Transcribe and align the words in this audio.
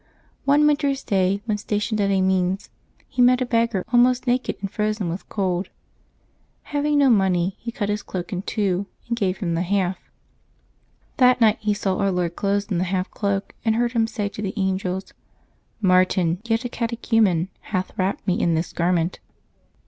One 0.45 0.65
winter's 0.65 1.03
day, 1.03 1.43
when 1.45 1.59
stationed 1.59 2.01
at 2.01 2.09
Amiens, 2.09 2.71
he 3.07 3.21
met 3.21 3.39
a 3.39 3.45
beggar 3.45 3.85
almost 3.93 4.25
naked 4.25 4.55
and 4.59 4.71
frozen 4.71 5.09
with 5.09 5.29
cold. 5.29 5.69
Hav 6.63 6.87
ing 6.87 6.97
no 6.97 7.07
money, 7.11 7.55
he 7.59 7.71
cut 7.71 7.87
his 7.87 8.01
cloak 8.01 8.33
in 8.33 8.41
two 8.41 8.87
and 9.07 9.15
gave 9.15 9.37
him 9.37 9.53
the 9.53 9.61
half. 9.61 9.99
That 11.17 11.39
night 11.39 11.59
he 11.61 11.75
saw 11.75 11.97
Our 11.99 12.09
Lord 12.11 12.35
clothed 12.35 12.71
in 12.71 12.79
the 12.79 12.85
half 12.85 13.11
cloak, 13.11 13.53
and 13.63 13.75
heard 13.75 13.91
Him 13.91 14.07
say 14.07 14.27
to 14.29 14.41
the 14.41 14.55
angels:" 14.57 15.13
Martin, 15.81 16.41
yet 16.45 16.65
a 16.65 16.69
catechumen, 16.69 17.49
hath 17.65 17.91
wrapped 17.95 18.25
Me 18.25 18.39
in 18.41 18.55
this 18.55 18.73
garment." 18.73 19.19